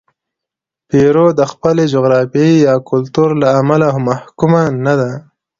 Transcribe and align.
پیرو 0.89 1.27
د 1.39 1.41
خپلې 1.51 1.83
جغرافیې 1.93 2.51
یا 2.67 2.75
کلتور 2.89 3.29
له 3.41 3.47
امله 3.59 3.87
محکومه 4.07 4.63
نه 4.85 4.93
ده. 4.99 5.11